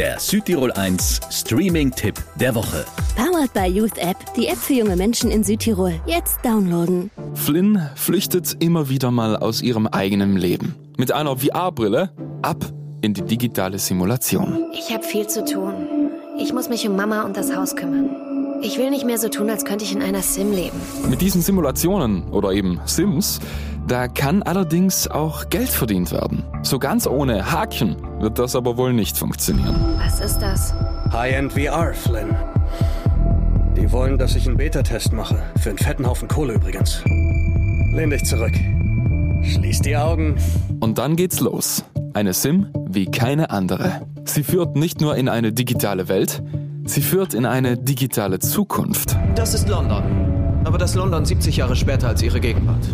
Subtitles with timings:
[0.00, 2.86] Der Südtirol 1 Streaming-Tipp der Woche.
[3.16, 5.92] Powered by Youth App, die App für junge Menschen in Südtirol.
[6.06, 7.10] Jetzt downloaden.
[7.34, 10.74] Flynn flüchtet immer wieder mal aus ihrem eigenen Leben.
[10.96, 12.08] Mit einer VR-Brille
[12.40, 12.64] ab
[13.02, 14.70] in die digitale Simulation.
[14.72, 15.74] Ich habe viel zu tun.
[16.38, 18.08] Ich muss mich um Mama und das Haus kümmern.
[18.62, 20.80] Ich will nicht mehr so tun, als könnte ich in einer Sim leben.
[21.10, 23.38] Mit diesen Simulationen oder eben Sims,
[23.86, 26.44] da kann allerdings auch Geld verdient werden.
[26.62, 29.76] So ganz ohne Haken wird das aber wohl nicht funktionieren.
[29.98, 30.74] Was ist das?
[31.12, 32.34] High-End VR, Flynn.
[33.76, 35.42] Die wollen, dass ich einen Beta-Test mache.
[35.58, 37.02] Für einen fetten Haufen Kohle übrigens.
[37.06, 38.52] Lehn dich zurück.
[39.42, 40.36] Schließ die Augen.
[40.80, 41.84] Und dann geht's los.
[42.12, 44.02] Eine Sim wie keine andere.
[44.24, 46.42] Sie führt nicht nur in eine digitale Welt,
[46.84, 49.16] sie führt in eine digitale Zukunft.
[49.34, 50.39] Das ist London.
[50.64, 52.84] Aber das London 70 Jahre später als ihre Gegenwart.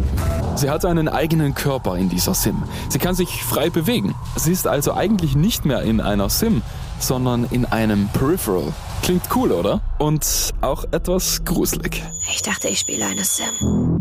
[0.55, 2.63] Sie hat einen eigenen Körper in dieser Sim.
[2.89, 4.15] Sie kann sich frei bewegen.
[4.37, 6.63] Sie ist also eigentlich nicht mehr in einer Sim,
[6.99, 8.73] sondern in einem Peripheral.
[9.03, 9.81] Klingt cool, oder?
[9.99, 12.03] Und auch etwas gruselig.
[12.33, 14.01] Ich dachte, ich spiele eine Sim.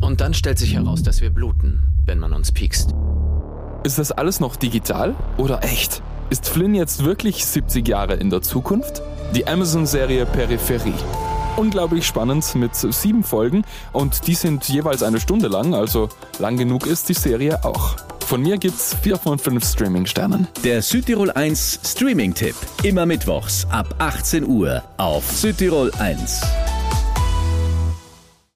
[0.00, 2.94] Und dann stellt sich heraus, dass wir bluten, wenn man uns piekst.
[3.82, 6.02] Ist das alles noch digital oder echt?
[6.30, 9.02] Ist Flynn jetzt wirklich 70 Jahre in der Zukunft?
[9.34, 10.94] Die Amazon-Serie Peripherie.
[11.56, 16.86] Unglaublich spannend mit sieben Folgen und die sind jeweils eine Stunde lang, also lang genug
[16.86, 17.96] ist die Serie auch.
[18.26, 20.48] Von mir gibt's vier von fünf Streaming-Sternen.
[20.64, 22.56] Der Südtirol 1 Streaming-Tipp.
[22.82, 26.65] Immer mittwochs ab 18 Uhr auf Südtirol 1.